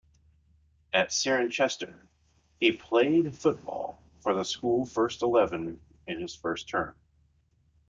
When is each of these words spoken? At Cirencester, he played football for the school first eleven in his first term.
At 0.91 1.09
Cirencester, 1.09 2.07
he 2.59 2.71
played 2.71 3.37
football 3.37 4.01
for 4.21 4.33
the 4.33 4.43
school 4.43 4.83
first 4.83 5.21
eleven 5.21 5.79
in 6.07 6.19
his 6.19 6.35
first 6.35 6.67
term. 6.69 6.95